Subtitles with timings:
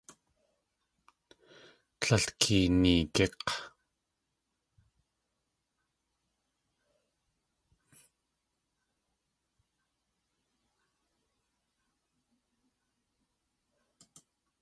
[2.03, 3.49] Líl keeneegík̲!